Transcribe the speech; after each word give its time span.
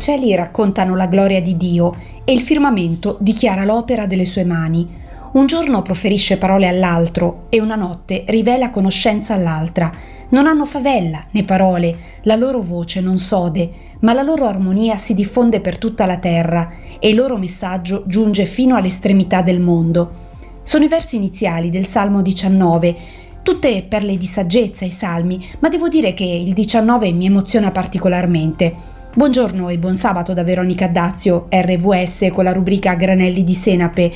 cieli 0.00 0.34
raccontano 0.34 0.96
la 0.96 1.06
gloria 1.06 1.40
di 1.40 1.56
Dio 1.56 1.94
e 2.24 2.32
il 2.32 2.40
firmamento 2.40 3.16
dichiara 3.20 3.64
l'opera 3.64 4.06
delle 4.06 4.24
sue 4.24 4.44
mani. 4.44 4.88
Un 5.32 5.46
giorno 5.46 5.82
proferisce 5.82 6.38
parole 6.38 6.66
all'altro 6.66 7.46
e 7.50 7.60
una 7.60 7.76
notte 7.76 8.24
rivela 8.26 8.70
conoscenza 8.70 9.34
all'altra. 9.34 9.92
Non 10.30 10.46
hanno 10.46 10.64
favella 10.64 11.24
né 11.30 11.44
parole, 11.44 11.96
la 12.22 12.34
loro 12.34 12.60
voce 12.60 13.00
non 13.00 13.18
sode, 13.18 13.70
ma 14.00 14.12
la 14.12 14.22
loro 14.22 14.46
armonia 14.46 14.96
si 14.96 15.14
diffonde 15.14 15.60
per 15.60 15.78
tutta 15.78 16.06
la 16.06 16.16
terra 16.16 16.72
e 16.98 17.10
il 17.10 17.16
loro 17.16 17.36
messaggio 17.36 18.04
giunge 18.06 18.46
fino 18.46 18.76
all'estremità 18.76 19.42
del 19.42 19.60
mondo. 19.60 20.28
Sono 20.62 20.84
i 20.84 20.88
versi 20.88 21.16
iniziali 21.16 21.70
del 21.70 21.84
Salmo 21.84 22.22
19, 22.22 22.96
tutte 23.42 23.84
perle 23.88 24.16
di 24.16 24.26
saggezza 24.26 24.84
i 24.84 24.90
salmi, 24.90 25.44
ma 25.58 25.68
devo 25.68 25.88
dire 25.88 26.14
che 26.14 26.24
il 26.24 26.52
19 26.54 27.12
mi 27.12 27.26
emoziona 27.26 27.70
particolarmente. 27.70 28.98
Buongiorno 29.12 29.68
e 29.70 29.76
buon 29.76 29.96
sabato 29.96 30.32
da 30.32 30.44
Veronica 30.44 30.86
Dazio, 30.86 31.48
RVS 31.50 32.28
con 32.32 32.44
la 32.44 32.52
rubrica 32.52 32.94
Granelli 32.94 33.42
di 33.42 33.54
Senape. 33.54 34.12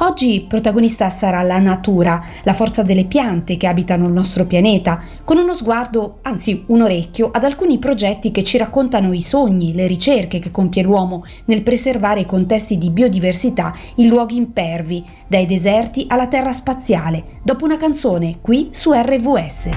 Oggi 0.00 0.44
protagonista 0.48 1.08
sarà 1.10 1.42
la 1.42 1.60
natura, 1.60 2.20
la 2.42 2.52
forza 2.52 2.82
delle 2.82 3.04
piante 3.04 3.56
che 3.56 3.68
abitano 3.68 4.08
il 4.08 4.12
nostro 4.12 4.44
pianeta, 4.44 5.00
con 5.22 5.38
uno 5.38 5.54
sguardo, 5.54 6.18
anzi 6.22 6.64
un 6.66 6.82
orecchio, 6.82 7.30
ad 7.32 7.44
alcuni 7.44 7.78
progetti 7.78 8.32
che 8.32 8.42
ci 8.42 8.58
raccontano 8.58 9.12
i 9.12 9.22
sogni, 9.22 9.74
le 9.74 9.86
ricerche 9.86 10.40
che 10.40 10.50
compie 10.50 10.82
l'uomo 10.82 11.22
nel 11.44 11.62
preservare 11.62 12.20
i 12.20 12.26
contesti 12.26 12.78
di 12.78 12.90
biodiversità 12.90 13.72
in 13.96 14.08
luoghi 14.08 14.36
impervi, 14.36 15.04
dai 15.28 15.46
deserti 15.46 16.06
alla 16.08 16.26
terra 16.26 16.50
spaziale, 16.50 17.38
dopo 17.44 17.64
una 17.64 17.76
canzone 17.76 18.38
qui 18.40 18.70
su 18.72 18.90
RVS. 18.92 19.70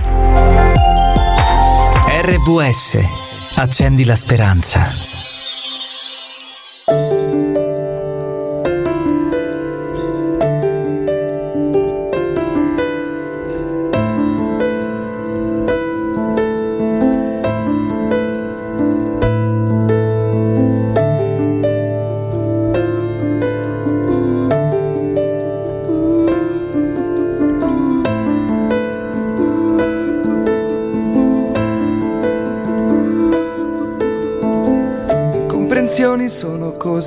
RVS, 2.08 3.35
accendi 3.62 4.06
la 4.06 4.16
speranza. 4.16 5.35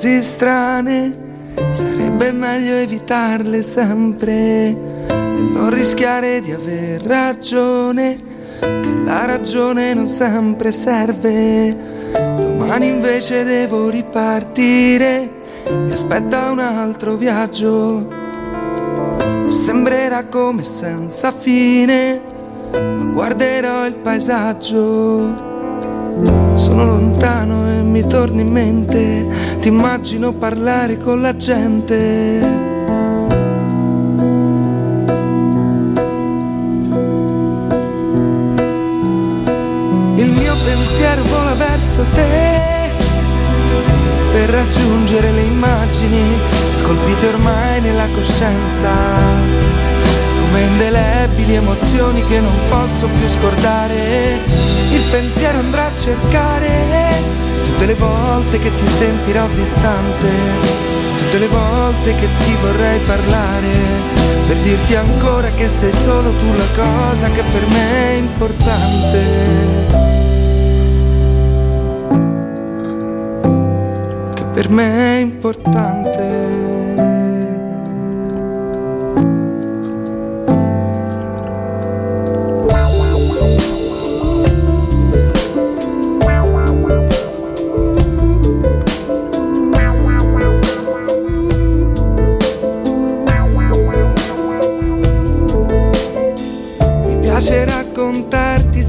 Così 0.01 0.23
strane, 0.23 1.13
sarebbe 1.71 2.31
meglio 2.31 2.75
evitarle 2.75 3.61
sempre 3.61 4.33
e 4.69 4.77
non 5.09 5.69
rischiare 5.71 6.39
di 6.39 6.53
aver 6.53 7.01
ragione, 7.01 8.17
che 8.61 8.93
la 9.03 9.25
ragione 9.25 9.93
non 9.93 10.07
sempre 10.07 10.71
serve. 10.71 11.75
Domani 12.13 12.87
invece 12.87 13.43
devo 13.43 13.89
ripartire, 13.89 15.29
mi 15.69 15.91
aspetta 15.91 16.49
un 16.49 16.59
altro 16.59 17.15
viaggio. 17.15 18.07
Sembrerà 19.49 20.23
come 20.27 20.63
senza 20.63 21.33
fine, 21.33 22.21
ma 22.71 23.03
guarderò 23.03 23.85
il 23.85 23.95
paesaggio. 23.95 25.48
Sono 26.59 26.83
lontano 26.85 27.67
e 27.67 27.81
mi 27.81 28.05
torni 28.05 28.41
in 28.41 28.51
mente, 28.51 29.25
ti 29.61 29.69
immagino 29.69 30.33
parlare 30.33 30.97
con 30.97 31.21
la 31.21 31.35
gente. 31.35 31.95
Il 40.15 40.31
mio 40.31 40.53
pensiero 40.65 41.23
vola 41.23 41.53
verso 41.53 42.03
te. 42.13 42.91
Per 44.33 44.49
raggiungere 44.49 45.31
le 45.31 45.41
immagini 45.41 46.37
scolpite 46.73 47.27
ormai 47.27 47.81
nella 47.81 48.07
coscienza 48.13 49.68
come 50.49 50.61
indelebili 50.61 51.55
emozioni 51.55 52.23
che 52.23 52.39
non 52.39 52.53
posso 52.69 53.07
più 53.07 53.27
scordare. 53.27 54.39
Il 54.91 55.03
pensiero 55.11 55.59
andrà 55.59 55.85
a 55.85 55.95
cercare 55.95 56.67
tutte 57.63 57.85
le 57.85 57.93
volte 57.93 58.57
che 58.57 58.73
ti 58.73 58.87
sentirò 58.87 59.45
distante, 59.53 60.27
tutte 61.17 61.37
le 61.37 61.47
volte 61.47 62.15
che 62.15 62.27
ti 62.39 62.55
vorrei 62.61 62.99
parlare, 63.05 63.67
per 64.47 64.57
dirti 64.57 64.95
ancora 64.95 65.49
che 65.49 65.69
sei 65.69 65.93
solo 65.93 66.31
tu 66.31 66.53
la 66.55 66.83
cosa 66.83 67.29
che 67.29 67.43
per 67.43 67.67
me 67.67 67.91
è 67.93 68.13
importante. 68.13 69.19
Che 74.33 74.43
per 74.53 74.69
me 74.69 75.17
è 75.17 75.19
importante. 75.19 76.68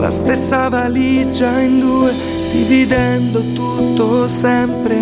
la 0.00 0.10
stessa 0.10 0.68
valigia 0.70 1.60
in 1.60 1.78
due, 1.78 2.14
dividendo 2.50 3.44
tutto 3.52 4.26
sempre, 4.26 4.96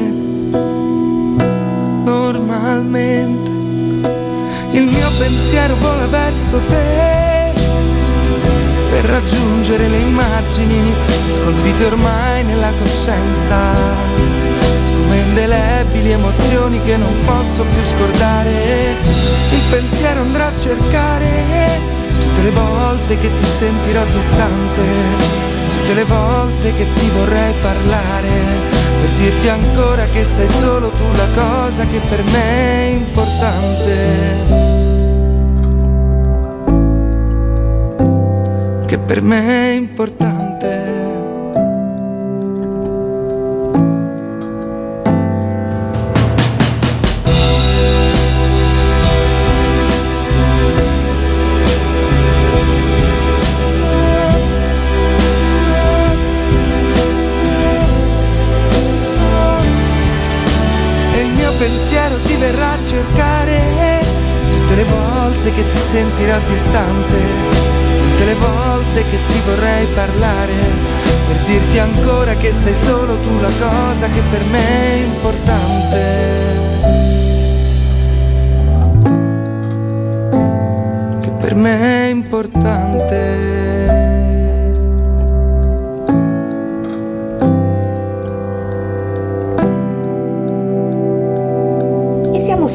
normalmente. 2.04 3.50
Il 4.72 4.86
mio 4.86 5.08
pensiero 5.18 5.76
vola 5.76 6.06
verso 6.06 6.58
te 6.68 7.52
per 8.90 9.04
raggiungere 9.04 9.86
le 9.86 9.98
immagini 9.98 10.92
scolpite 11.30 11.84
ormai 11.84 12.42
nella 12.44 12.72
coscienza 12.82 13.56
come 14.96 15.16
indelebili 15.28 16.10
emozioni 16.10 16.80
che 16.80 16.96
non 16.96 17.14
posso 17.24 17.62
più 17.62 17.84
scordare. 17.84 18.96
Il 19.52 19.62
pensiero 19.70 20.22
andrà 20.22 20.48
a 20.48 20.56
cercare 20.56 21.97
tutte 22.38 22.50
le 22.50 22.50
volte 22.50 23.18
che 23.18 23.34
ti 23.34 23.44
sentirò 23.44 24.04
distante, 24.14 24.82
tutte 25.76 25.94
le 25.94 26.04
volte 26.04 26.72
che 26.72 26.86
ti 26.94 27.10
vorrei 27.10 27.52
parlare, 27.60 28.28
per 29.00 29.10
dirti 29.16 29.48
ancora 29.48 30.04
che 30.04 30.24
sei 30.24 30.48
solo 30.48 30.88
tu 30.90 31.02
la 31.16 31.26
cosa 31.34 31.84
che 31.84 31.98
per 31.98 32.22
me 32.22 32.42
è 32.42 32.90
importante. 32.92 33.96
Che 38.86 38.98
per 38.98 39.20
me 39.20 39.70
è 39.70 39.72
importante. 39.72 40.47
Pensiero 61.78 62.16
ti 62.24 62.34
verrà 62.34 62.72
a 62.72 62.82
cercare 62.82 64.02
tutte 64.52 64.74
le 64.74 64.82
volte 64.82 65.52
che 65.52 65.64
ti 65.68 65.78
sentirà 65.78 66.40
distante, 66.48 67.16
tutte 67.96 68.24
le 68.24 68.34
volte 68.34 69.04
che 69.08 69.16
ti 69.28 69.40
vorrei 69.46 69.86
parlare, 69.94 70.54
per 71.28 71.36
dirti 71.46 71.78
ancora 71.78 72.34
che 72.34 72.52
sei 72.52 72.74
solo 72.74 73.16
tu 73.18 73.38
la 73.40 73.52
cosa 73.60 74.08
che 74.08 74.20
per 74.28 74.44
me 74.46 74.58
è 74.58 74.94
importante. 75.04 76.00
Che 81.20 81.30
per 81.30 81.54
me 81.54 81.80
è 81.80 82.08
importante. 82.08 84.07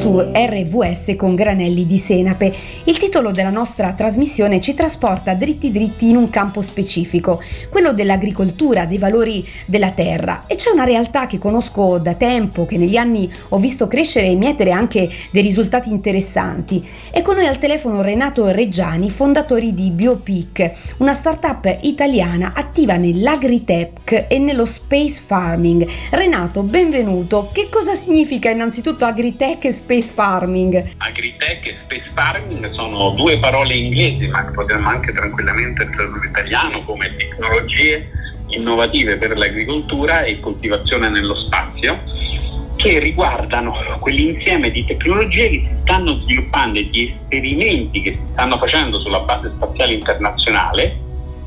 Su 0.03 0.19
RVS 0.19 1.15
con 1.15 1.33
granelli 1.33 1.85
di 1.85 1.97
senape. 1.97 2.53
Il 2.83 2.97
titolo 2.97 3.31
della 3.31 3.49
nostra 3.49 3.93
trasmissione 3.93 4.59
ci 4.59 4.73
trasporta 4.73 5.33
dritti 5.33 5.71
dritti 5.71 6.09
in 6.09 6.17
un 6.17 6.29
campo 6.29 6.59
specifico, 6.59 7.41
quello 7.69 7.93
dell'agricoltura, 7.93 8.85
dei 8.85 8.97
valori 8.97 9.47
della 9.65 9.91
terra. 9.91 10.43
E 10.45 10.55
c'è 10.55 10.71
una 10.71 10.83
realtà 10.83 11.25
che 11.25 11.37
conosco 11.37 11.99
da 11.99 12.15
tempo, 12.15 12.65
che 12.65 12.77
negli 12.77 12.97
anni 12.97 13.31
ho 13.47 13.57
visto 13.57 13.87
crescere 13.87 14.27
e 14.27 14.35
mietere 14.35 14.71
anche 14.71 15.09
dei 15.31 15.41
risultati 15.41 15.89
interessanti. 15.89 16.85
È 17.09 17.21
con 17.21 17.35
noi 17.35 17.45
al 17.45 17.57
telefono 17.57 18.01
Renato 18.01 18.49
Reggiani, 18.49 19.09
fondatori 19.09 19.73
di 19.73 19.89
BioPic, 19.89 20.95
una 20.97 21.13
startup 21.13 21.77
italiana 21.83 22.51
attiva 22.53 22.97
nell'agritech 22.97 24.25
e 24.27 24.37
nello 24.37 24.65
space 24.65 25.21
farming. 25.25 25.87
Renato, 26.09 26.61
benvenuto. 26.63 27.49
Che 27.53 27.69
cosa 27.69 27.93
significa 27.93 28.49
innanzitutto 28.49 29.05
agritech 29.05 29.63
e 29.63 29.71
space 29.71 29.91
space 29.93 30.13
farming? 30.13 30.95
Agritech 30.97 31.67
e 31.67 31.75
space 31.83 32.09
farming 32.13 32.69
sono 32.71 33.11
due 33.11 33.37
parole 33.37 33.75
inglesi, 33.75 34.27
ma 34.27 34.43
potremmo 34.43 34.89
anche 34.89 35.13
tranquillamente 35.13 35.87
tradurre 35.89 36.27
italiano 36.27 36.83
come 36.83 37.15
tecnologie 37.15 38.09
innovative 38.47 39.17
per 39.17 39.37
l'agricoltura 39.37 40.23
e 40.23 40.39
coltivazione 40.39 41.09
nello 41.09 41.35
spazio 41.35 42.01
che 42.75 42.99
riguardano 42.99 43.73
quell'insieme 43.99 44.71
di 44.71 44.83
tecnologie 44.85 45.49
che 45.49 45.59
si 45.59 45.75
stanno 45.83 46.19
sviluppando 46.21 46.79
e 46.79 46.89
di 46.89 47.15
esperimenti 47.21 48.01
che 48.01 48.11
si 48.11 48.31
stanno 48.31 48.57
facendo 48.57 48.99
sulla 48.99 49.19
base 49.19 49.51
spaziale 49.55 49.93
internazionale 49.93 51.02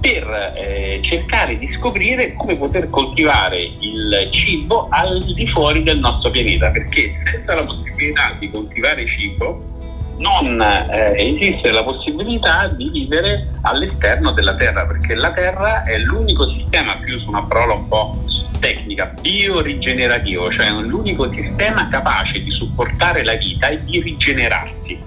per 0.06 0.52
eh, 0.54 1.00
cercare 1.02 1.58
di 1.58 1.66
scoprire 1.74 2.34
come 2.34 2.54
poter 2.54 2.88
coltivare 2.88 3.58
il 3.58 4.28
cibo 4.30 4.86
al 4.88 5.20
di 5.20 5.48
fuori 5.48 5.82
del 5.82 5.98
nostro 5.98 6.30
pianeta, 6.30 6.70
perché 6.70 7.20
senza 7.24 7.56
la 7.56 7.64
possibilità 7.64 8.32
di 8.38 8.48
coltivare 8.48 9.04
cibo 9.04 9.74
non 10.18 10.60
eh, 10.60 11.12
esiste 11.16 11.72
la 11.72 11.82
possibilità 11.82 12.68
di 12.68 12.88
vivere 12.88 13.48
all'esterno 13.62 14.30
della 14.30 14.54
Terra, 14.54 14.86
perché 14.86 15.16
la 15.16 15.32
Terra 15.32 15.82
è 15.82 15.98
l'unico 15.98 16.48
sistema, 16.50 16.98
più 16.98 17.18
su 17.18 17.28
una 17.28 17.42
parola 17.42 17.74
un 17.74 17.88
po' 17.88 18.16
tecnica, 18.60 19.12
biorigenerativo, 19.20 20.52
cioè 20.52 20.70
l'unico 20.70 21.28
sistema 21.32 21.88
capace 21.88 22.40
di 22.44 22.50
supportare 22.52 23.24
la 23.24 23.34
vita 23.34 23.68
e 23.70 23.82
di 23.82 24.00
rigenerarsi 24.00 25.05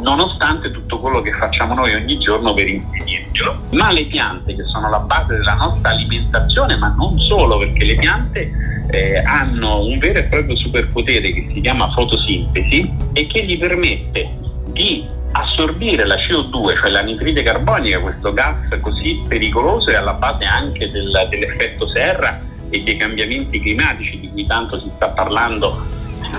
nonostante 0.00 0.70
tutto 0.70 0.98
quello 0.98 1.20
che 1.20 1.32
facciamo 1.32 1.74
noi 1.74 1.94
ogni 1.94 2.18
giorno 2.18 2.54
per 2.54 2.68
impedircelo. 2.68 3.60
Ma 3.70 3.90
le 3.90 4.06
piante, 4.06 4.54
che 4.54 4.64
sono 4.64 4.88
la 4.88 4.98
base 4.98 5.36
della 5.36 5.54
nostra 5.54 5.90
alimentazione, 5.90 6.76
ma 6.76 6.94
non 6.96 7.18
solo, 7.18 7.58
perché 7.58 7.84
le 7.84 7.96
piante 7.96 8.52
eh, 8.90 9.18
hanno 9.18 9.84
un 9.84 9.98
vero 9.98 10.18
e 10.18 10.24
proprio 10.24 10.56
superpotere 10.56 11.32
che 11.32 11.50
si 11.52 11.60
chiama 11.60 11.90
fotosintesi 11.92 12.92
e 13.12 13.26
che 13.26 13.44
gli 13.44 13.58
permette 13.58 14.38
di 14.72 15.06
assorbire 15.32 16.06
la 16.06 16.16
CO2, 16.16 16.78
cioè 16.78 16.90
l'anitride 16.90 17.42
carbonica, 17.42 18.00
questo 18.00 18.32
gas 18.32 18.66
così 18.80 19.22
pericoloso 19.28 19.90
e 19.90 19.94
alla 19.94 20.14
base 20.14 20.44
anche 20.44 20.90
del, 20.90 21.10
dell'effetto 21.28 21.86
serra 21.88 22.40
e 22.68 22.82
dei 22.82 22.96
cambiamenti 22.96 23.60
climatici 23.60 24.18
di 24.18 24.28
cui 24.28 24.46
tanto 24.46 24.78
si 24.80 24.90
sta 24.94 25.08
parlando 25.08 25.86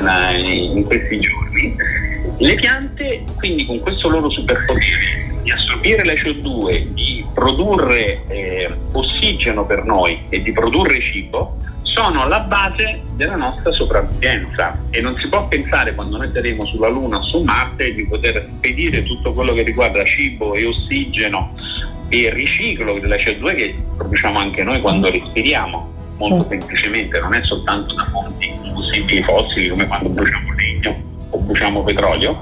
eh, 0.05 0.39
in 0.39 0.83
questi 0.83 1.19
giorni 1.19 1.75
le 2.41 2.55
piante, 2.55 3.23
quindi 3.37 3.65
con 3.67 3.79
questo 3.79 4.09
loro 4.09 4.29
superpotere 4.29 5.29
di 5.43 5.51
assorbire 5.51 6.03
la 6.03 6.13
CO2, 6.13 6.87
di 6.93 7.25
produrre 7.33 8.23
eh, 8.27 8.75
ossigeno 8.93 9.65
per 9.65 9.83
noi 9.83 10.23
e 10.29 10.41
di 10.41 10.51
produrre 10.51 10.99
cibo, 10.99 11.57
sono 11.83 12.27
la 12.27 12.39
base 12.39 13.01
della 13.13 13.35
nostra 13.35 13.71
sopravvivenza. 13.71 14.79
E 14.89 15.01
non 15.01 15.15
si 15.17 15.27
può 15.27 15.47
pensare 15.47 15.93
quando 15.93 16.17
noi 16.17 16.31
saremo 16.33 16.65
sulla 16.65 16.87
Luna 16.87 17.17
o 17.17 17.21
su 17.21 17.43
Marte 17.43 17.93
di 17.93 18.07
poter 18.07 18.47
spedire 18.57 19.03
tutto 19.03 19.33
quello 19.33 19.53
che 19.53 19.61
riguarda 19.61 20.03
cibo 20.03 20.55
e 20.55 20.65
ossigeno 20.65 21.55
e 22.09 22.29
riciclo 22.33 22.97
della 22.99 23.17
CO2 23.17 23.55
che 23.55 23.75
produciamo 23.97 24.39
anche 24.39 24.63
noi 24.63 24.81
quando 24.81 25.11
respiriamo, 25.11 25.93
molto 26.17 26.41
certo. 26.41 26.49
semplicemente, 26.49 27.19
non 27.19 27.35
è 27.35 27.43
soltanto 27.43 27.93
da 27.93 28.05
fonti 28.05 28.51
combustibili 28.61 29.21
fossili 29.23 29.69
come 29.69 29.85
quando 29.85 30.09
bruciamo 30.09 30.53
legno 30.53 31.10
o 31.31 31.37
bruciamo 31.39 31.83
petrolio, 31.83 32.41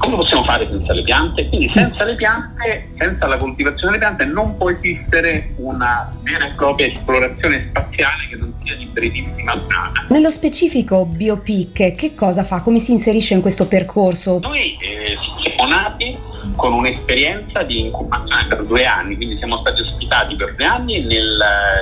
come 0.00 0.16
possiamo 0.16 0.44
fare 0.44 0.66
senza 0.70 0.94
le 0.94 1.02
piante? 1.02 1.46
Quindi 1.48 1.68
senza 1.68 2.04
le 2.04 2.14
piante, 2.14 2.90
senza 2.96 3.26
la 3.26 3.36
coltivazione 3.36 3.98
delle 3.98 3.98
piante 3.98 4.24
non 4.24 4.56
può 4.56 4.70
esistere 4.70 5.52
una 5.56 6.10
vera 6.22 6.46
e 6.46 6.54
propria 6.54 6.86
esplorazione 6.86 7.66
spaziale 7.68 8.28
che 8.30 8.36
non 8.36 8.54
sia 8.62 8.76
di 8.76 8.86
brevissima 8.86 9.54
durata. 9.56 10.06
Nello 10.08 10.30
specifico 10.30 11.04
BioPic 11.04 11.94
che 11.94 12.14
cosa 12.14 12.42
fa? 12.44 12.62
Come 12.62 12.78
si 12.78 12.92
inserisce 12.92 13.34
in 13.34 13.42
questo 13.42 13.66
percorso? 13.66 14.38
Noi 14.38 14.78
eh, 14.80 15.18
siamo 15.42 15.68
nati 15.68 16.16
con 16.56 16.72
un'esperienza 16.72 17.62
di 17.62 17.80
incubazione 17.80 18.46
per 18.46 18.64
due 18.64 18.86
anni, 18.86 19.16
quindi 19.16 19.36
siamo 19.36 19.58
stati 19.58 19.82
ospitati 19.82 20.34
per 20.34 20.54
due 20.54 20.64
anni 20.64 21.00
nel 21.04 21.38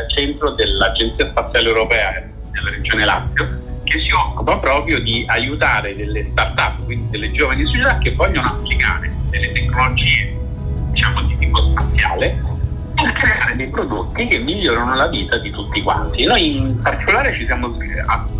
centro 0.08 0.50
dell'Agenzia 0.50 1.28
Spaziale 1.30 1.68
Europea 1.68 2.28
della 2.50 2.70
Regione 2.70 3.04
Lazio 3.04 3.66
che 3.88 4.00
si 4.00 4.10
occupa 4.12 4.56
proprio 4.58 5.00
di 5.00 5.24
aiutare 5.26 5.94
delle 5.94 6.28
start-up, 6.30 6.84
quindi 6.84 7.10
delle 7.10 7.32
giovani 7.32 7.64
società 7.64 7.98
che 7.98 8.12
vogliono 8.12 8.48
applicare 8.48 9.10
delle 9.30 9.52
tecnologie 9.52 10.36
diciamo, 10.90 11.22
di 11.22 11.36
tipo 11.36 11.70
spaziale 11.70 12.42
per 12.94 13.12
creare 13.12 13.56
dei 13.56 13.68
prodotti 13.68 14.26
che 14.26 14.38
migliorano 14.38 14.94
la 14.94 15.08
vita 15.08 15.38
di 15.38 15.50
tutti 15.50 15.80
quanti. 15.82 16.24
Noi 16.24 16.56
in 16.56 16.80
particolare 16.82 17.32
ci 17.34 17.44
siamo, 17.46 17.76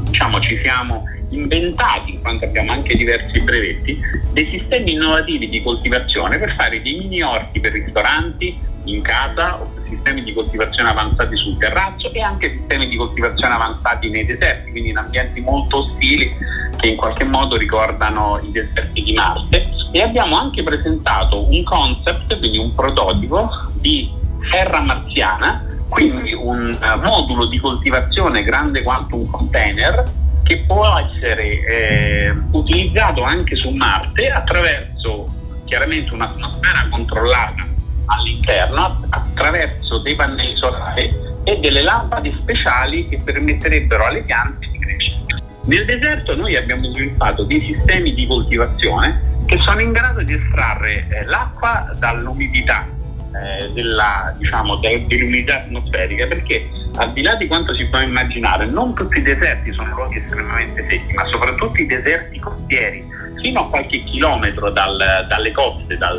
diciamo, 0.02 0.40
ci 0.40 0.60
siamo 0.62 1.04
inventati, 1.30 2.14
in 2.14 2.20
quanto 2.20 2.44
abbiamo 2.44 2.72
anche 2.72 2.96
diversi 2.96 3.42
brevetti, 3.42 4.00
dei 4.32 4.48
sistemi 4.50 4.92
innovativi 4.92 5.48
di 5.48 5.62
coltivazione 5.62 6.38
per 6.38 6.54
fare 6.56 6.82
dei 6.82 6.98
mini 6.98 7.22
orti 7.22 7.60
per 7.60 7.72
ristoranti, 7.72 8.58
in 8.84 9.02
casa, 9.02 9.60
sistemi 9.88 10.22
di 10.22 10.32
coltivazione 10.32 10.90
avanzati 10.90 11.36
sul 11.36 11.56
terrazzo 11.58 12.12
e 12.12 12.20
anche 12.20 12.56
sistemi 12.56 12.88
di 12.88 12.96
coltivazione 12.96 13.54
avanzati 13.54 14.08
nei 14.10 14.24
deserti, 14.24 14.70
quindi 14.70 14.90
in 14.90 14.98
ambienti 14.98 15.40
molto 15.40 15.84
ostili 15.84 16.36
che 16.76 16.88
in 16.88 16.96
qualche 16.96 17.24
modo 17.24 17.56
ricordano 17.56 18.38
i 18.42 18.50
deserti 18.50 19.02
di 19.02 19.12
Marte. 19.12 19.70
E 19.90 20.02
abbiamo 20.02 20.38
anche 20.38 20.62
presentato 20.62 21.50
un 21.50 21.62
concept, 21.64 22.38
quindi 22.38 22.58
un 22.58 22.74
prototipo 22.74 23.48
di 23.74 24.10
terra 24.50 24.80
marziana, 24.80 25.64
quindi 25.88 26.34
un 26.34 26.70
modulo 27.02 27.46
di 27.46 27.58
coltivazione 27.58 28.42
grande 28.44 28.82
quanto 28.82 29.16
un 29.16 29.30
container 29.30 30.02
che 30.42 30.64
può 30.66 30.86
essere 30.96 31.60
eh, 31.60 32.34
utilizzato 32.52 33.22
anche 33.22 33.56
su 33.56 33.70
Marte 33.70 34.30
attraverso 34.30 35.26
chiaramente 35.64 36.14
un'atmosfera 36.14 36.88
controllata 36.90 37.66
all'interno 38.06 39.00
attraverso 39.38 39.98
dei 39.98 40.16
pannelli 40.16 40.56
solari 40.56 41.16
e 41.44 41.60
delle 41.60 41.82
lampade 41.82 42.34
speciali 42.40 43.08
che 43.08 43.20
permetterebbero 43.22 44.04
alle 44.04 44.22
piante 44.22 44.66
di 44.70 44.78
crescere. 44.80 45.16
Nel 45.64 45.84
deserto 45.84 46.34
noi 46.34 46.56
abbiamo 46.56 46.92
sviluppato 46.92 47.44
dei 47.44 47.60
sistemi 47.60 48.14
di 48.14 48.26
coltivazione 48.26 49.36
che 49.46 49.58
sono 49.60 49.80
in 49.80 49.92
grado 49.92 50.22
di 50.22 50.34
estrarre 50.34 51.06
eh, 51.08 51.24
l'acqua 51.24 51.90
dall'umidità 51.98 52.86
eh, 52.88 53.70
della, 53.72 54.34
diciamo, 54.36 54.76
dell'umidità 54.76 55.62
atmosferica 55.62 56.26
perché 56.26 56.68
al 56.96 57.12
di 57.12 57.22
là 57.22 57.34
di 57.36 57.46
quanto 57.46 57.74
si 57.74 57.86
può 57.86 58.00
immaginare 58.00 58.66
non 58.66 58.94
tutti 58.94 59.18
i 59.18 59.22
deserti 59.22 59.72
sono 59.72 59.94
luoghi 59.94 60.18
estremamente 60.18 60.84
secchi 60.88 61.14
ma 61.14 61.24
soprattutto 61.26 61.80
i 61.80 61.86
deserti 61.86 62.38
costieri 62.40 63.06
fino 63.40 63.60
a 63.60 63.68
qualche 63.68 64.00
chilometro 64.00 64.70
dal, 64.70 65.26
dalle 65.28 65.52
coste, 65.52 65.96
dal, 65.96 66.18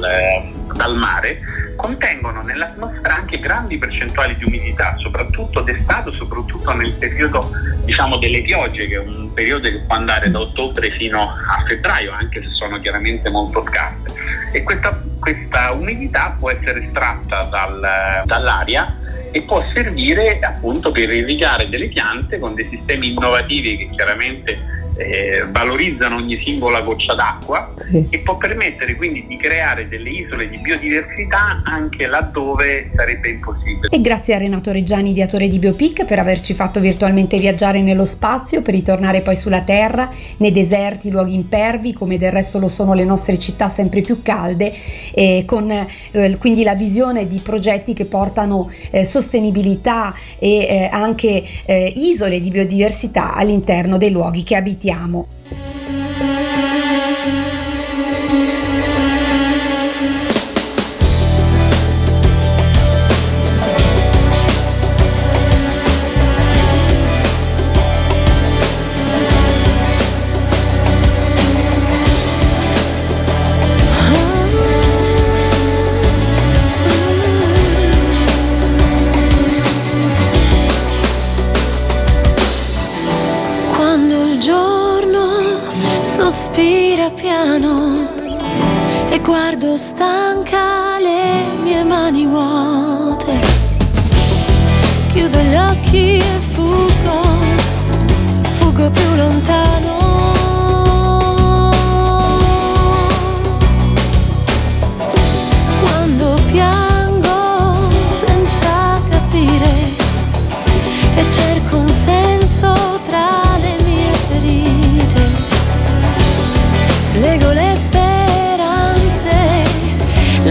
dal 0.73 0.95
mare 0.95 1.41
contengono 1.79 2.41
nell'atmosfera 2.41 3.15
anche 3.15 3.39
grandi 3.39 3.77
percentuali 3.77 4.35
di 4.35 4.43
umidità, 4.43 4.95
soprattutto 4.97 5.61
d'estate, 5.61 6.11
soprattutto 6.11 6.73
nel 6.73 6.91
periodo 6.91 7.51
diciamo, 7.85 8.17
delle 8.17 8.41
piogge, 8.41 8.85
che 8.85 8.95
è 8.95 8.99
un 8.99 9.31
periodo 9.33 9.69
che 9.69 9.79
può 9.87 9.95
andare 9.95 10.29
da 10.29 10.39
ottobre 10.39 10.91
fino 10.91 11.21
a 11.21 11.63
febbraio, 11.65 12.11
anche 12.11 12.43
se 12.43 12.49
sono 12.49 12.81
chiaramente 12.81 13.29
molto 13.29 13.63
scarse. 13.65 14.13
E 14.51 14.61
questa, 14.63 15.01
questa 15.21 15.71
umidità 15.71 16.35
può 16.37 16.51
essere 16.51 16.83
estratta 16.83 17.45
dal, 17.45 18.23
dall'aria 18.25 18.97
e 19.31 19.41
può 19.43 19.63
servire 19.71 20.39
appunto 20.39 20.91
per 20.91 21.09
irrigare 21.09 21.69
delle 21.69 21.87
piante 21.87 22.39
con 22.39 22.55
dei 22.55 22.67
sistemi 22.69 23.11
innovativi 23.11 23.77
che 23.77 23.89
chiaramente 23.95 24.68
eh, 24.99 25.45
valorizzano 25.49 26.17
ogni 26.17 26.41
singola 26.43 26.81
goccia 26.81 27.15
d'acqua 27.15 27.71
sì. 27.75 28.05
e 28.09 28.19
può 28.19 28.37
permettere 28.37 28.95
quindi 28.95 29.25
di 29.25 29.37
creare 29.37 29.87
delle 29.87 30.09
isole 30.09 30.49
di 30.49 30.59
biodiversità 30.59 31.61
anche 31.63 32.05
laddove 32.05 32.91
sarebbe 32.93 33.29
impossibile. 33.29 33.87
E 33.89 34.01
grazie 34.01 34.35
a 34.35 34.37
Renato 34.39 34.71
Reggiani, 34.71 35.11
ideatore 35.11 35.47
di 35.47 35.57
Biopic, 35.57 36.03
per 36.03 36.19
averci 36.19 36.53
fatto 36.53 36.81
virtualmente 36.81 37.37
viaggiare 37.37 37.81
nello 37.81 38.03
spazio, 38.03 38.61
per 38.61 38.73
ritornare 38.73 39.21
poi 39.21 39.37
sulla 39.37 39.61
Terra, 39.61 40.09
nei 40.37 40.51
deserti, 40.51 41.11
luoghi 41.11 41.33
impervi, 41.33 41.93
come 41.93 42.17
del 42.17 42.31
resto 42.31 42.59
lo 42.59 42.67
sono 42.67 42.93
le 42.93 43.05
nostre 43.05 43.37
città 43.37 43.69
sempre 43.69 44.01
più 44.01 44.21
calde, 44.21 44.73
eh, 45.13 45.43
con 45.45 45.71
eh, 45.71 46.37
quindi 46.37 46.63
la 46.63 46.75
visione 46.75 47.25
di 47.25 47.39
progetti 47.39 47.93
che 47.93 48.05
portano 48.05 48.69
eh, 48.91 49.05
sostenibilità 49.05 50.13
e 50.37 50.49
eh, 50.49 50.89
anche 50.91 51.41
eh, 51.65 51.93
isole 51.95 52.41
di 52.41 52.49
biodiversità 52.49 53.33
all'interno 53.33 53.97
dei 53.97 54.11
luoghi 54.11 54.43
che 54.43 54.55
abitiamo 54.55 54.88
abitiamo. 54.89 55.27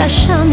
yaşam 0.08 0.47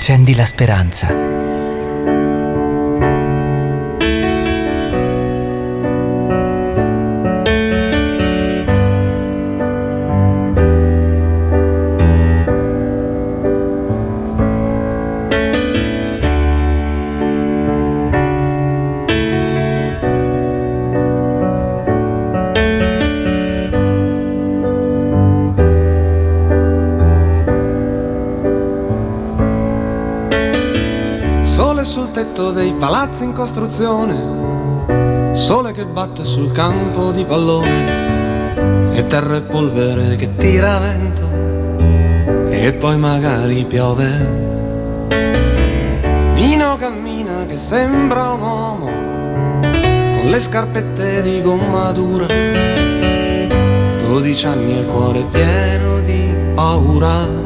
accendi 0.00 0.34
la 0.34 0.46
speranza. 0.46 1.39
Dei 32.48 32.72
palazzi 32.72 33.24
in 33.24 33.34
costruzione, 33.34 35.34
sole 35.34 35.72
che 35.72 35.84
batte 35.84 36.24
sul 36.24 36.50
campo 36.52 37.12
di 37.12 37.26
pallone 37.26 38.96
e 38.96 39.06
terra 39.06 39.36
e 39.36 39.42
polvere 39.42 40.16
che 40.16 40.34
tira 40.36 40.78
vento 40.78 41.28
e 42.48 42.72
poi 42.72 42.96
magari 42.96 43.62
piove. 43.64 44.08
Nino 46.34 46.76
cammina 46.78 47.44
che 47.46 47.58
sembra 47.58 48.30
un 48.30 48.40
uomo 48.40 48.86
con 50.18 50.30
le 50.30 50.40
scarpette 50.40 51.20
di 51.22 51.42
gomma 51.42 51.92
dura. 51.92 52.26
12 52.26 54.46
anni 54.46 54.76
e 54.76 54.78
il 54.80 54.86
cuore 54.86 55.26
pieno 55.30 56.00
di 56.00 56.32
paura. 56.54 57.39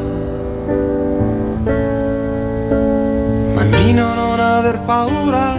Paura 4.85 5.57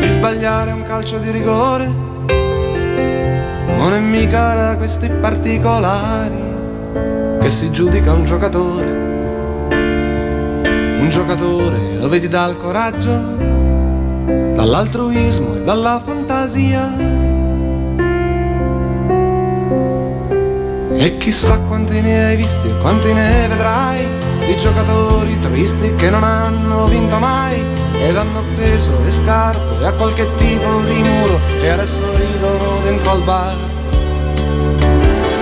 di 0.00 0.08
sbagliare 0.08 0.72
un 0.72 0.82
calcio 0.82 1.18
di 1.18 1.30
rigore. 1.30 1.86
Non 3.76 3.92
è 3.92 4.00
mica 4.00 4.54
da 4.54 4.76
questi 4.76 5.08
particolari 5.08 6.42
che 7.40 7.48
si 7.48 7.70
giudica 7.70 8.12
un 8.12 8.24
giocatore. 8.24 9.02
Un 10.98 11.06
giocatore 11.08 11.96
lo 11.98 12.08
vedi 12.08 12.26
dal 12.28 12.56
coraggio, 12.56 13.16
dall'altruismo 14.54 15.54
e 15.56 15.62
dalla 15.62 16.02
fantasia. 16.04 16.90
E 20.96 21.16
chissà 21.18 21.58
quanti 21.58 22.00
ne 22.00 22.24
hai 22.24 22.36
visti 22.36 22.66
e 22.66 22.78
quanti 22.80 23.12
ne 23.12 23.46
vedrai 23.48 24.08
di 24.46 24.56
giocatori 24.56 25.38
tristi 25.38 25.94
che 25.94 26.10
non 26.10 26.24
hanno 26.24 26.86
vinto 26.86 27.18
mai 27.18 27.83
ed 28.00 28.16
hanno 28.16 28.40
appeso 28.40 29.00
le 29.02 29.10
scarpe 29.10 29.86
a 29.86 29.92
qualche 29.92 30.28
tipo 30.36 30.80
di 30.82 31.02
muro 31.02 31.38
e 31.62 31.68
adesso 31.68 32.02
ridono 32.16 32.80
dentro 32.82 33.12
al 33.12 33.22
bar. 33.22 33.56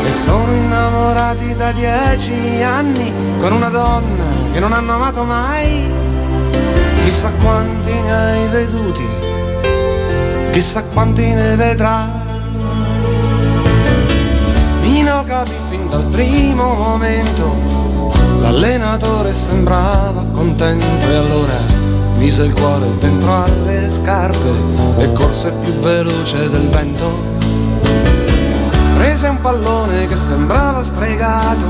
E 0.06 0.10
sono 0.10 0.52
innamorati 0.52 1.54
da 1.54 1.72
dieci 1.72 2.62
anni 2.62 3.12
con 3.38 3.52
una 3.52 3.68
donna 3.68 4.24
che 4.52 4.60
non 4.60 4.72
hanno 4.72 4.94
amato 4.94 5.24
mai. 5.24 5.90
Chissà 7.04 7.30
quanti 7.42 7.92
ne 7.92 8.12
hai 8.12 8.48
veduti, 8.48 9.06
chissà 10.52 10.82
quanti 10.82 11.34
ne 11.34 11.56
vedrai. 11.56 12.20
Nino 14.82 15.24
capì 15.24 15.52
fin 15.68 15.88
dal 15.88 16.04
primo 16.04 16.74
momento, 16.74 18.12
l'allenatore 18.40 19.34
sembrava 19.34 20.24
contento 20.32 20.86
e 21.08 21.14
allora 21.14 21.71
mise 22.22 22.44
il 22.44 22.52
cuore 22.52 22.86
dentro 23.00 23.34
alle 23.34 23.90
scarpe 23.90 24.48
e 24.98 25.12
corse 25.12 25.50
più 25.60 25.72
veloce 25.80 26.48
del 26.48 26.68
vento 26.68 27.32
prese 28.96 29.26
un 29.26 29.40
pallone 29.40 30.06
che 30.06 30.16
sembrava 30.16 30.84
stregato, 30.84 31.66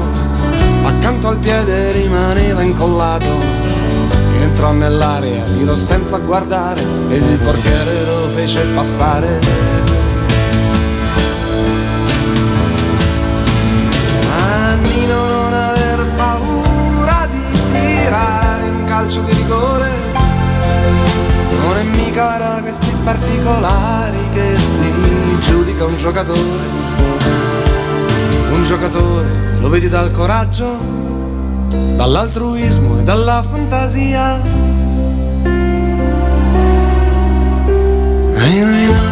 accanto 0.84 1.28
al 1.28 1.38
piede 1.38 1.92
rimaneva 1.92 2.60
incollato. 2.60 3.30
Entrò 4.42 4.72
nell'area, 4.72 5.42
tirò 5.56 5.74
senza 5.74 6.18
guardare 6.18 6.82
ed 7.08 7.22
il 7.22 7.38
portiere 7.38 8.04
lo 8.04 8.28
fece 8.34 8.66
passare. 8.74 9.40
Nino 14.82 15.26
non 15.26 15.52
aver 15.52 16.06
paura 16.16 17.26
di 17.30 17.60
tirare 17.72 18.64
un 18.68 18.84
calcio 18.84 19.20
di 19.22 19.32
rigore, 19.32 20.11
non 21.92 22.00
è 22.00 22.04
mica 22.04 22.38
da 22.38 22.60
questi 22.62 22.94
particolari 23.04 24.18
che 24.32 24.56
si 24.56 25.38
giudica 25.40 25.84
un 25.84 25.96
giocatore 25.96 26.80
un 28.52 28.62
giocatore 28.62 29.50
lo 29.60 29.68
vedi 29.68 29.88
dal 29.88 30.10
coraggio, 30.10 30.76
dall'altruismo 31.68 32.98
e 32.98 33.02
dalla 33.04 33.44
fantasia. 33.48 34.40
Il 38.50 39.11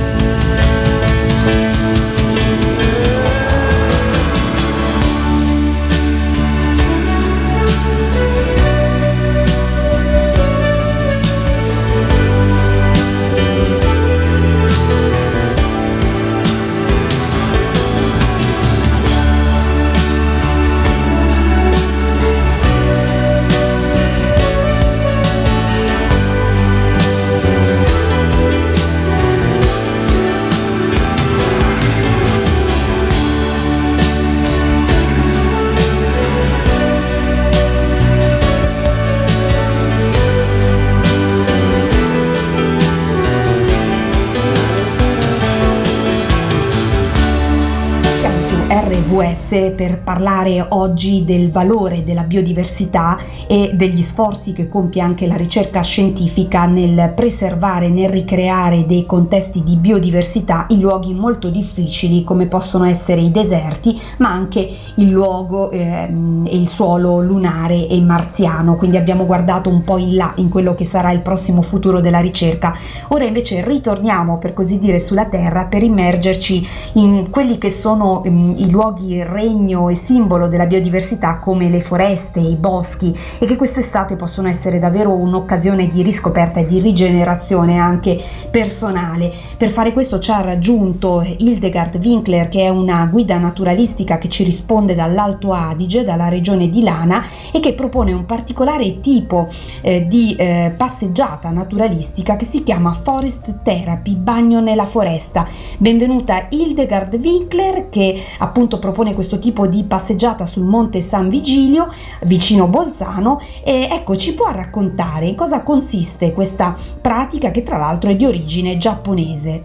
RVS 49.21 49.73
per 49.75 50.01
parlare 50.03 50.65
oggi 50.69 51.23
del 51.23 51.51
valore 51.51 52.03
della 52.03 52.23
biodiversità 52.23 53.17
e 53.47 53.71
degli 53.73 54.01
sforzi 54.01 54.53
che 54.53 54.67
compie 54.67 55.01
anche 55.01 55.27
la 55.27 55.35
ricerca 55.35 55.81
scientifica 55.81 56.65
nel 56.65 57.13
preservare, 57.15 57.89
nel 57.89 58.09
ricreare 58.09 58.85
dei 58.85 59.05
contesti 59.05 59.61
di 59.63 59.77
biodiversità 59.77 60.65
in 60.69 60.79
luoghi 60.79 61.13
molto 61.13 61.49
difficili 61.49 62.23
come 62.23 62.47
possono 62.47 62.85
essere 62.85 63.21
i 63.21 63.31
deserti, 63.31 63.99
ma 64.17 64.29
anche 64.29 64.67
il 64.95 65.09
luogo 65.09 65.69
eh, 65.69 66.09
il 66.45 66.67
suolo 66.67 67.21
lunare 67.21 67.87
e 67.87 68.01
marziano. 68.01 68.75
Quindi 68.75 68.97
abbiamo 68.97 69.25
guardato 69.25 69.69
un 69.69 69.83
po' 69.83 69.97
in 69.97 70.15
là 70.15 70.33
in 70.37 70.49
quello 70.49 70.73
che 70.73 70.85
sarà 70.85 71.11
il 71.11 71.21
prossimo 71.21 71.61
futuro 71.61 71.99
della 72.01 72.19
ricerca. 72.19 72.75
Ora 73.09 73.25
invece 73.25 73.63
ritorniamo 73.63 74.37
per 74.39 74.53
così 74.53 74.79
dire 74.79 74.99
sulla 74.99 75.25
Terra 75.25 75.65
per 75.65 75.83
immergerci 75.83 76.67
in 76.93 77.29
quelli 77.29 77.57
che 77.57 77.69
sono 77.69 78.23
ehm, 78.23 78.53
i 78.57 78.69
luoghi 78.69 79.10
regno 79.19 79.89
e 79.89 79.95
simbolo 79.95 80.47
della 80.47 80.65
biodiversità 80.65 81.37
come 81.37 81.69
le 81.69 81.79
foreste, 81.79 82.39
i 82.39 82.55
boschi 82.55 83.13
e 83.39 83.45
che 83.45 83.55
quest'estate 83.55 84.15
possono 84.15 84.47
essere 84.47 84.79
davvero 84.79 85.13
un'occasione 85.13 85.87
di 85.87 86.01
riscoperta 86.01 86.59
e 86.59 86.65
di 86.65 86.79
rigenerazione 86.79 87.77
anche 87.77 88.21
personale. 88.49 89.33
Per 89.57 89.69
fare 89.69 89.91
questo 89.91 90.19
ci 90.19 90.31
ha 90.31 90.41
raggiunto 90.41 91.21
Hildegard 91.21 91.99
Winkler 92.01 92.47
che 92.47 92.61
è 92.61 92.69
una 92.69 93.05
guida 93.07 93.37
naturalistica 93.37 94.17
che 94.17 94.29
ci 94.29 94.43
risponde 94.43 94.95
dall'Alto 94.95 95.51
Adige, 95.51 96.03
dalla 96.03 96.29
regione 96.29 96.69
di 96.69 96.83
Lana 96.83 97.25
e 97.51 97.59
che 97.59 97.73
propone 97.73 98.13
un 98.13 98.25
particolare 98.25 98.99
tipo 98.99 99.47
eh, 99.81 100.05
di 100.07 100.35
eh, 100.37 100.73
passeggiata 100.77 101.49
naturalistica 101.49 102.35
che 102.35 102.45
si 102.45 102.63
chiama 102.63 102.93
Forest 102.93 103.61
Therapy, 103.63 104.15
bagno 104.15 104.61
nella 104.61 104.85
foresta. 104.85 105.47
Benvenuta 105.77 106.47
Hildegard 106.49 107.17
Winkler 107.21 107.89
che 107.89 108.19
appunto 108.39 108.77
propone 108.77 108.90
questo 109.13 109.39
tipo 109.39 109.67
di 109.67 109.83
passeggiata 109.83 110.45
sul 110.45 110.63
monte 110.63 111.01
San 111.01 111.29
Vigilio 111.29 111.87
vicino 112.23 112.67
Bolzano 112.67 113.39
e 113.63 113.87
ecco 113.91 114.15
ci 114.15 114.33
può 114.33 114.51
raccontare 114.51 115.25
in 115.25 115.35
cosa 115.35 115.63
consiste 115.63 116.33
questa 116.33 116.75
pratica 117.01 117.51
che 117.51 117.63
tra 117.63 117.77
l'altro 117.77 118.11
è 118.11 118.15
di 118.15 118.25
origine 118.25 118.77
giapponese. 118.77 119.63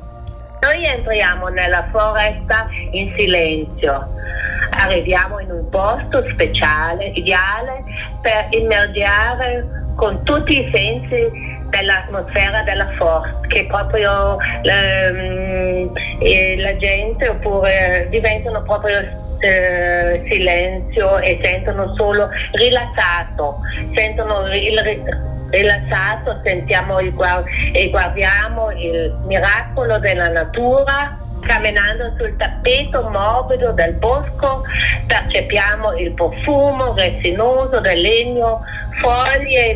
Noi 0.60 0.84
entriamo 0.84 1.48
nella 1.48 1.86
foresta 1.92 2.66
in 2.92 3.12
silenzio, 3.16 4.08
arriviamo 4.70 5.38
in 5.40 5.50
un 5.50 5.68
posto 5.68 6.24
speciale, 6.30 7.12
ideale 7.14 7.84
per 8.20 8.48
immergiare 8.50 9.85
con 9.96 10.22
tutti 10.24 10.60
i 10.60 10.70
sensi 10.72 11.54
dell'atmosfera 11.70 12.62
della 12.62 12.88
forza, 12.96 13.40
che 13.48 13.66
proprio 13.66 14.36
ehm, 14.62 15.92
la 16.58 16.76
gente 16.76 17.28
oppure 17.28 18.06
diventano 18.10 18.62
proprio 18.62 18.98
eh, 19.40 20.22
silenzio 20.28 21.18
e 21.18 21.40
sentono 21.42 21.94
solo 21.96 22.28
rilassato, 22.52 23.58
sentono 23.94 24.46
il 24.54 24.80
rilassato, 25.50 26.40
sentiamo 26.44 27.00
il, 27.00 27.14
e 27.72 27.90
guardiamo 27.90 28.70
il 28.72 29.16
miracolo 29.26 29.98
della 29.98 30.28
natura 30.28 31.24
camminando 31.46 32.12
sul 32.18 32.36
tappeto 32.36 33.08
morbido 33.08 33.72
del 33.72 33.94
bosco 33.94 34.64
percepiamo 35.06 35.96
il 35.96 36.12
profumo 36.12 36.92
resinoso 36.94 37.80
del 37.80 38.00
legno, 38.00 38.62
foglie 39.00 39.70
e 39.70 39.74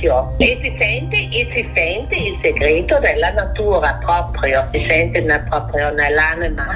muschio 0.00 0.34
e 0.38 0.58
si 0.62 0.76
sente, 0.78 1.16
e 1.16 1.48
si 1.54 1.70
sente 1.74 2.16
il 2.16 2.38
segreto 2.42 2.98
della 2.98 3.30
natura 3.30 3.98
proprio, 4.02 4.66
si 4.72 4.78
sente 4.78 5.22
proprio 5.48 5.92
nell'anima. 5.92 6.66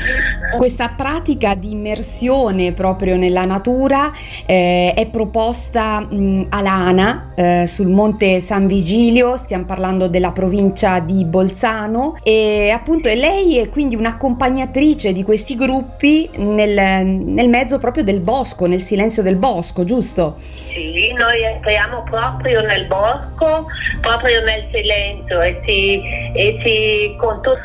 Questa 0.56 0.94
pratica 0.96 1.54
di 1.54 1.72
immersione 1.72 2.72
proprio 2.72 3.16
nella 3.16 3.44
natura 3.44 4.10
eh, 4.46 4.94
è 4.94 5.06
proposta 5.06 6.00
mh, 6.00 6.46
a 6.48 6.60
Lana 6.60 7.32
eh, 7.34 7.66
sul 7.66 7.88
monte 7.88 8.40
San 8.40 8.66
Vigilio, 8.66 9.36
stiamo 9.36 9.64
parlando 9.64 10.08
della 10.08 10.32
provincia 10.32 10.98
di 11.00 11.24
Bolzano 11.24 12.16
e 12.22 12.70
appunto 12.70 13.08
è 13.08 13.14
lei 13.14 13.58
è 13.58 13.68
quindi 13.68 13.94
un'accompagnatrice 13.96 15.12
di 15.12 15.22
questi 15.22 15.54
gruppi 15.54 16.28
nel, 16.36 17.04
nel 17.06 17.48
mezzo 17.48 17.78
proprio 17.78 18.02
del 18.02 18.20
bosco, 18.20 18.66
nel 18.66 18.80
silenzio 18.80 19.22
del 19.22 19.36
bosco, 19.36 19.84
giusto? 19.84 20.36
Sì, 20.38 21.12
noi 21.12 21.42
entriamo 21.42 22.02
proprio 22.04 22.60
nel 22.70 22.86
bosco, 22.86 23.66
proprio 24.00 24.42
nel 24.42 24.68
silenzio 24.72 25.40
e 25.40 25.60
si, 25.66 26.02
e 26.34 26.60
si 26.64 27.16
con 27.18 27.42
tutto 27.42 27.58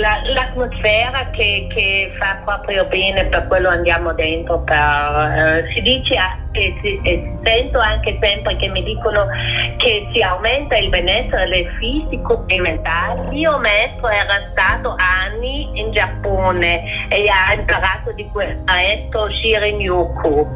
la, 0.00 0.20
l'atmosfera 0.24 1.30
che, 1.30 1.66
che, 1.72 2.12
fa 2.18 2.40
proprio 2.44 2.84
bene 2.84 3.24
per 3.26 3.46
quello 3.46 3.68
andiamo 3.68 4.12
dentro 4.12 4.60
per, 4.60 4.76
eh, 4.76 5.72
si 5.72 5.80
dice 5.80 6.16
e, 6.52 6.74
e, 6.82 7.38
sento 7.44 7.78
anche 7.78 8.18
sempre 8.20 8.56
che 8.56 8.68
mi 8.68 8.82
dicono 8.82 9.26
che 9.76 10.08
si 10.12 10.22
aumenta 10.22 10.76
il 10.76 10.88
benessere 10.88 11.66
fisico 11.78 12.44
e 12.46 12.60
mentale. 12.60 13.28
Mio 13.30 13.58
maestro 13.58 14.08
era 14.08 14.48
stato 14.52 14.94
anni 14.96 15.68
in 15.74 15.92
Giappone 15.92 17.08
e 17.08 17.26
ha 17.28 17.52
imparato 17.52 18.12
di 18.12 18.28
questo 18.32 18.62
maestro 18.66 19.30
Shirin 19.30 19.80
Yuku 19.80 20.46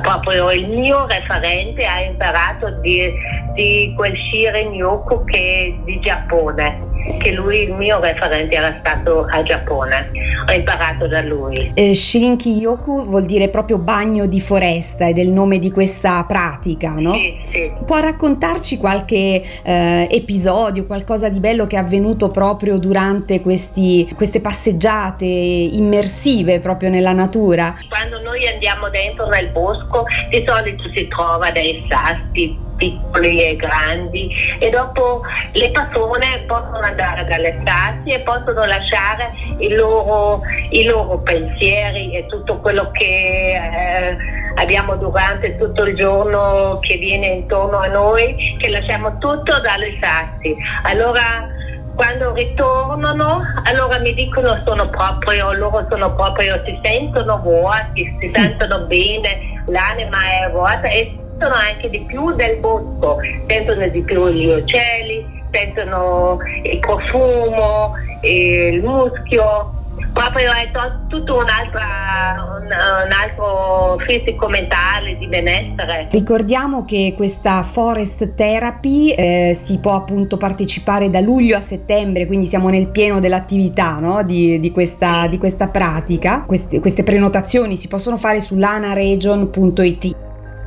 proprio 0.00 0.50
il 0.50 0.68
mio 0.68 1.06
referente 1.06 1.84
ha 1.84 2.00
imparato 2.00 2.70
di, 2.80 3.12
di 3.54 3.92
quel 3.96 4.16
Shirin 4.16 4.72
Yuku 4.72 5.24
che 5.24 5.78
di 5.84 6.00
Giappone 6.00 6.90
che 7.18 7.32
lui 7.32 7.62
il 7.62 7.74
mio 7.74 8.00
referente 8.00 8.54
era 8.54 8.76
stato 8.80 9.26
al 9.28 9.42
Giappone, 9.44 10.10
ho 10.48 10.52
imparato 10.52 11.06
da 11.06 11.22
lui. 11.22 11.72
Eh, 11.74 11.94
Shirinki 11.94 12.56
Yoku 12.56 13.04
vuol 13.04 13.24
dire 13.24 13.48
proprio 13.48 13.78
bagno 13.78 14.26
di 14.26 14.40
foresta 14.40 15.08
ed 15.08 15.18
è 15.18 15.22
il 15.22 15.32
nome 15.32 15.58
di 15.58 15.70
questa 15.70 16.24
pratica, 16.24 16.94
no? 16.98 17.14
Sì, 17.14 17.36
sì. 17.50 17.72
Può 17.84 17.98
raccontarci 17.98 18.76
qualche 18.76 19.42
eh, 19.62 20.08
episodio, 20.10 20.86
qualcosa 20.86 21.28
di 21.28 21.40
bello 21.40 21.66
che 21.66 21.76
è 21.76 21.78
avvenuto 21.78 22.30
proprio 22.30 22.78
durante 22.78 23.40
questi, 23.40 24.08
queste 24.14 24.40
passeggiate 24.40 25.24
immersive 25.24 26.60
proprio 26.60 26.90
nella 26.90 27.12
natura? 27.12 27.74
Quando 27.88 28.20
noi 28.42 28.48
andiamo 28.48 28.88
dentro 28.90 29.26
nel 29.28 29.48
bosco 29.48 30.04
di 30.28 30.44
solito 30.46 30.82
si 30.92 31.06
trova 31.06 31.50
dei 31.50 31.86
sassi 31.88 32.58
piccoli 32.76 33.40
e 33.40 33.56
grandi 33.56 34.28
e 34.58 34.68
dopo 34.70 35.22
le 35.52 35.70
persone 35.70 36.44
possono 36.48 36.80
andare 36.80 37.24
dalle 37.26 37.58
stasi 37.60 38.10
e 38.10 38.20
possono 38.20 38.64
lasciare 38.64 39.30
i 39.58 39.68
loro, 39.68 40.40
i 40.70 40.84
loro 40.84 41.18
pensieri 41.18 42.16
e 42.16 42.26
tutto 42.26 42.58
quello 42.58 42.90
che 42.90 43.04
eh, 43.04 44.16
abbiamo 44.56 44.96
durante 44.96 45.56
tutto 45.56 45.84
il 45.84 45.94
giorno 45.94 46.80
che 46.80 46.96
viene 46.96 47.26
intorno 47.28 47.78
a 47.78 47.86
noi, 47.86 48.56
che 48.58 48.68
lasciamo 48.70 49.16
tutto 49.18 49.60
dalle 49.60 49.96
sassi. 50.00 50.56
Allora 50.82 51.60
quando 51.94 52.32
ritornano, 52.32 53.40
allora 53.64 53.98
mi 53.98 54.14
dicono 54.14 54.60
sono 54.64 54.88
proprio, 54.88 55.52
loro 55.52 55.86
sono 55.90 56.14
proprio, 56.14 56.60
si 56.64 56.78
sentono 56.82 57.38
vuoti, 57.38 58.16
si 58.20 58.28
sentono 58.28 58.86
bene, 58.86 59.62
l'anima 59.66 60.18
è 60.42 60.50
vuota 60.50 60.88
e 60.88 61.16
sentono 61.28 61.54
anche 61.54 61.90
di 61.90 62.00
più 62.00 62.32
del 62.32 62.56
bosco, 62.58 63.18
sentono 63.46 63.86
di 63.88 64.02
più 64.02 64.28
gli 64.28 64.46
uccelli, 64.46 65.42
sentono 65.50 66.38
il 66.62 66.78
profumo, 66.78 67.94
il 68.22 68.82
muschio, 68.82 69.81
proprio 70.12 70.52
è 70.52 70.70
tutto 71.08 71.36
un, 71.36 71.44
un 71.44 73.12
altro 73.12 73.98
fisico 73.98 74.48
mentale 74.48 75.16
di 75.18 75.26
benessere. 75.26 76.08
Ricordiamo 76.10 76.84
che 76.84 77.14
questa 77.16 77.62
forest 77.62 78.34
therapy 78.34 79.10
eh, 79.10 79.52
si 79.54 79.80
può 79.80 79.94
appunto 79.94 80.36
partecipare 80.36 81.10
da 81.10 81.20
luglio 81.20 81.56
a 81.56 81.60
settembre, 81.60 82.26
quindi 82.26 82.46
siamo 82.46 82.68
nel 82.68 82.88
pieno 82.88 83.20
dell'attività 83.20 83.98
no? 83.98 84.22
di, 84.22 84.60
di, 84.60 84.70
questa, 84.70 85.26
di, 85.26 85.38
questa, 85.38 85.68
pratica. 85.68 86.44
Queste, 86.46 86.80
queste 86.80 87.02
prenotazioni 87.02 87.76
si 87.76 87.88
possono 87.88 88.16
fare 88.16 88.40
su 88.40 88.56
lanaregion.it. 88.56 90.16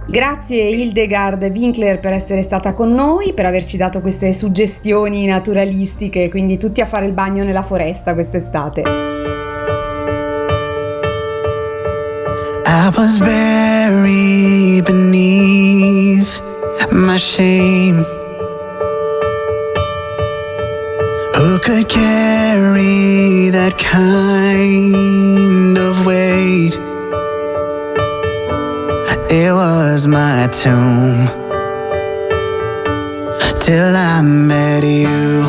Grazie 0.08 0.62
Hildegard 0.70 1.42
Winkler 1.52 2.00
per 2.00 2.14
essere 2.14 2.44
stata 2.44 2.76
con 2.76 2.94
noi, 2.94 3.34
per 3.34 3.48
averci 3.48 3.76
dato 3.76 4.02
queste 4.02 4.34
suggestioni 4.34 5.26
naturalistiche, 5.26 6.30
quindi 6.30 6.60
tutti 6.60 6.80
a 6.80 6.86
fare 6.86 7.08
il 7.08 7.14
bagno 7.14 7.44
nella 7.44 7.64
foresta 7.64 8.14
quest'estate. 8.14 9.05
I 12.78 12.90
was 12.90 13.20
buried 13.20 14.84
beneath 14.86 16.42
my 16.92 17.16
shame. 17.16 18.04
Who 21.38 21.58
could 21.60 21.88
carry 21.88 23.50
that 23.52 23.78
kind 23.80 25.78
of 25.78 26.06
weight? 26.06 26.76
It 29.32 29.54
was 29.54 30.06
my 30.06 30.48
tomb 30.52 31.30
till 33.62 33.96
I 33.96 34.22
met 34.22 34.84
you. 34.84 35.44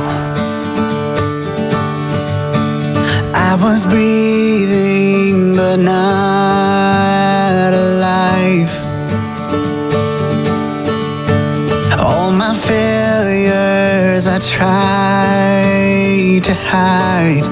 I 3.34 3.56
was 3.60 3.84
breathing 3.84 5.56
but 5.56 5.78
not 5.78 6.65
tried 14.56 16.40
to 16.42 16.54
hide. 16.54 17.44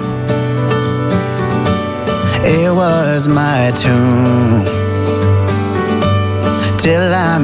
It 2.47 2.73
was 2.75 3.29
my 3.29 3.71
tomb 3.77 4.65
till 6.79 7.13
I 7.13 7.39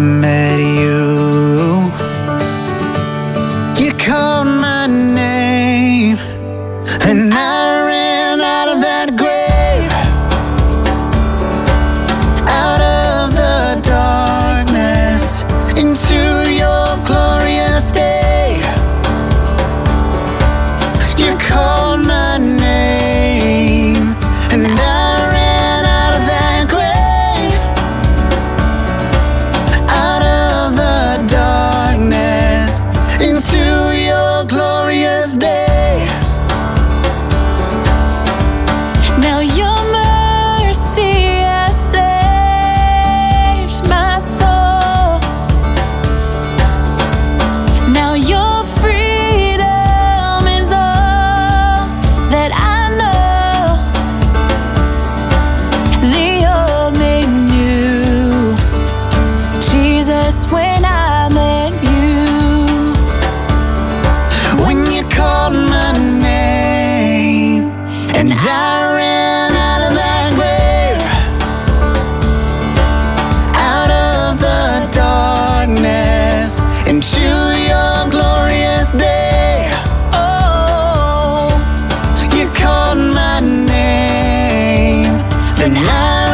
Then 85.61 85.77
I 85.77 85.81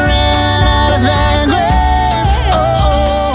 ran 0.08 0.62
out 0.80 0.92
of 0.96 1.02
that. 1.02 1.46
Oh, 2.54 3.34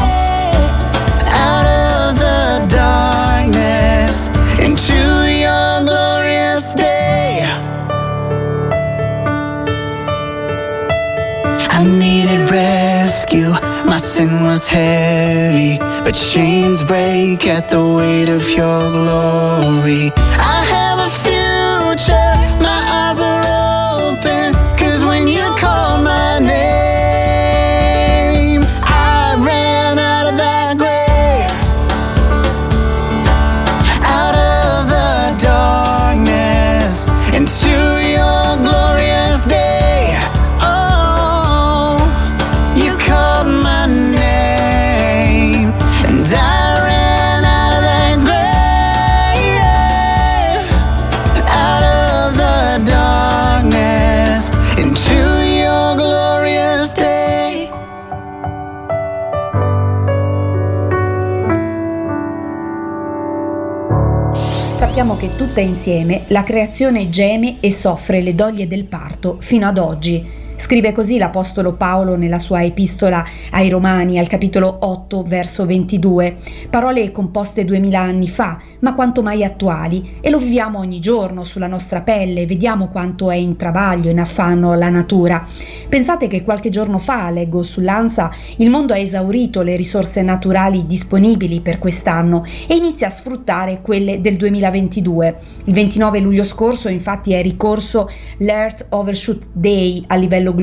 out 1.49 1.67
of 1.67 2.15
the 2.23 2.41
darkness 2.73 4.29
into 4.65 4.99
your 5.43 5.83
glorious 5.83 6.73
day. 6.75 7.43
I 11.77 11.83
needed 11.83 12.49
rescue. 12.49 13.51
My 13.85 13.97
sin 13.97 14.43
was 14.43 14.69
heavy, 14.69 15.77
but 16.05 16.13
chains 16.13 16.83
break 16.85 17.45
at 17.47 17.67
the 17.67 17.83
weight 17.97 18.29
of 18.29 18.49
your 18.49 18.89
glory. 18.91 20.11
I 20.39 20.63
have 20.75 20.99
a 21.09 21.11
future, 21.25 22.30
tutta 65.41 65.59
insieme 65.59 66.25
la 66.27 66.43
creazione 66.43 67.09
geme 67.09 67.57
e 67.61 67.71
soffre 67.71 68.21
le 68.21 68.35
doglie 68.35 68.67
del 68.67 68.83
parto 68.85 69.37
fino 69.39 69.65
ad 69.65 69.79
oggi. 69.79 70.40
Scrive 70.71 70.93
così 70.93 71.17
l'Apostolo 71.17 71.73
Paolo 71.73 72.15
nella 72.15 72.39
sua 72.39 72.63
epistola 72.63 73.25
ai 73.49 73.67
Romani 73.67 74.17
al 74.17 74.29
capitolo 74.29 74.77
8 74.79 75.21
verso 75.23 75.65
22, 75.65 76.37
parole 76.69 77.11
composte 77.11 77.65
duemila 77.65 77.99
anni 77.99 78.29
fa, 78.29 78.57
ma 78.79 78.95
quanto 78.95 79.21
mai 79.21 79.43
attuali, 79.43 80.19
e 80.21 80.29
lo 80.29 80.37
viviamo 80.37 80.79
ogni 80.79 81.01
giorno 81.01 81.43
sulla 81.43 81.67
nostra 81.67 81.99
pelle, 81.99 82.45
vediamo 82.45 82.87
quanto 82.87 83.29
è 83.29 83.35
in 83.35 83.57
travaglio, 83.57 84.09
in 84.09 84.21
affanno 84.21 84.73
la 84.75 84.87
natura. 84.87 85.45
Pensate 85.89 86.27
che 86.27 86.41
qualche 86.41 86.69
giorno 86.69 86.99
fa, 86.99 87.29
leggo 87.31 87.63
sull'ANSA, 87.63 88.31
il 88.59 88.69
mondo 88.69 88.93
ha 88.93 88.97
esaurito 88.97 89.63
le 89.63 89.75
risorse 89.75 90.21
naturali 90.21 90.85
disponibili 90.85 91.59
per 91.59 91.79
quest'anno 91.79 92.45
e 92.65 92.75
inizia 92.75 93.07
a 93.07 93.09
sfruttare 93.09 93.81
quelle 93.81 94.21
del 94.21 94.37
2022. 94.37 95.37
Il 95.65 95.73
29 95.73 96.19
luglio 96.21 96.45
scorso 96.45 96.87
infatti 96.87 97.33
è 97.33 97.41
ricorso 97.41 98.07
l'Earth 98.37 98.85
Overshoot 98.91 99.49
Day 99.51 100.01
a 100.07 100.15
livello 100.15 100.51
globale 100.51 100.59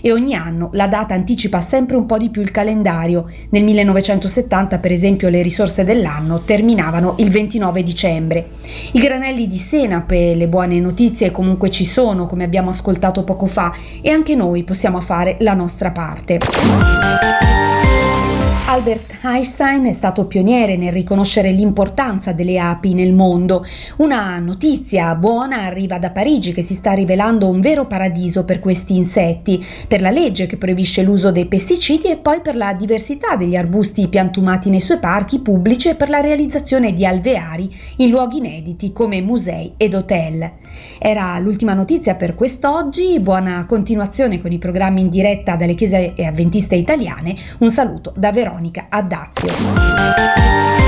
e 0.00 0.12
ogni 0.12 0.34
anno 0.34 0.70
la 0.72 0.88
data 0.88 1.14
anticipa 1.14 1.60
sempre 1.60 1.96
un 1.96 2.06
po' 2.06 2.18
di 2.18 2.30
più 2.30 2.42
il 2.42 2.50
calendario. 2.50 3.30
Nel 3.50 3.64
1970 3.64 4.78
per 4.78 4.90
esempio 4.90 5.28
le 5.28 5.42
risorse 5.42 5.84
dell'anno 5.84 6.40
terminavano 6.40 7.14
il 7.18 7.30
29 7.30 7.82
dicembre. 7.82 8.48
I 8.92 8.98
granelli 8.98 9.46
di 9.46 9.58
senape, 9.58 10.34
le 10.34 10.48
buone 10.48 10.80
notizie 10.80 11.30
comunque 11.30 11.70
ci 11.70 11.84
sono 11.84 12.26
come 12.26 12.44
abbiamo 12.44 12.70
ascoltato 12.70 13.22
poco 13.24 13.46
fa 13.46 13.72
e 14.00 14.10
anche 14.10 14.34
noi 14.34 14.64
possiamo 14.64 15.00
fare 15.00 15.36
la 15.40 15.54
nostra 15.54 15.90
parte. 15.90 16.38
Albert 18.70 19.18
Einstein 19.24 19.86
è 19.86 19.90
stato 19.90 20.26
pioniere 20.26 20.76
nel 20.76 20.92
riconoscere 20.92 21.50
l'importanza 21.50 22.32
delle 22.32 22.56
api 22.56 22.94
nel 22.94 23.12
mondo. 23.12 23.64
Una 23.96 24.38
notizia 24.38 25.16
buona 25.16 25.64
arriva 25.64 25.98
da 25.98 26.12
Parigi 26.12 26.52
che 26.52 26.62
si 26.62 26.74
sta 26.74 26.92
rivelando 26.92 27.48
un 27.48 27.60
vero 27.60 27.88
paradiso 27.88 28.44
per 28.44 28.60
questi 28.60 28.94
insetti, 28.94 29.60
per 29.88 30.00
la 30.00 30.12
legge 30.12 30.46
che 30.46 30.56
proibisce 30.56 31.02
l'uso 31.02 31.32
dei 31.32 31.46
pesticidi 31.46 32.12
e 32.12 32.18
poi 32.18 32.42
per 32.42 32.54
la 32.54 32.72
diversità 32.72 33.34
degli 33.34 33.56
arbusti 33.56 34.06
piantumati 34.06 34.70
nei 34.70 34.78
suoi 34.78 35.00
parchi 35.00 35.40
pubblici 35.40 35.88
e 35.88 35.96
per 35.96 36.08
la 36.08 36.20
realizzazione 36.20 36.92
di 36.92 37.04
alveari 37.04 37.68
in 37.96 38.10
luoghi 38.10 38.38
inediti 38.38 38.92
come 38.92 39.20
musei 39.20 39.72
ed 39.78 39.94
hotel. 39.94 40.48
Era 41.00 41.36
l'ultima 41.40 41.74
notizia 41.74 42.14
per 42.14 42.36
quest'oggi, 42.36 43.18
buona 43.18 43.66
continuazione 43.66 44.40
con 44.40 44.52
i 44.52 44.58
programmi 44.58 45.00
in 45.00 45.08
diretta 45.08 45.56
dalle 45.56 45.74
chiese 45.74 46.14
avventiste 46.18 46.76
italiane. 46.76 47.34
Un 47.58 47.70
saluto 47.70 48.12
da 48.16 48.30
Veronica 48.60 48.86
Addazio. 48.90 50.79